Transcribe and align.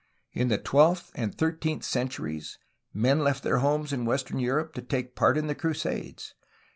In 0.33 0.47
the 0.47 0.57
twelfth 0.57 1.11
and 1.13 1.37
thirteenth 1.37 1.83
centuries 1.83 2.57
men 2.91 3.23
left 3.23 3.43
their 3.43 3.59
homes 3.59 3.93
in 3.93 4.03
western 4.03 4.39
Europe 4.39 4.73
to 4.73 4.81
take 4.81 5.15
part 5.15 5.37
in 5.37 5.45
the 5.45 5.53
Cru 5.53 5.73
sades. 5.75 6.33